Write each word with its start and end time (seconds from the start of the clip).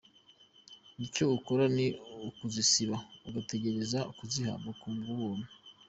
Icyo 1.05 1.23
ukora 1.37 1.63
ni 1.75 1.87
ukuzisaba 2.29 2.97
ugategereza 3.27 3.99
kuzihabwa 4.17 4.71
ku 4.79 4.87
bw’ubuntu. 4.95 5.47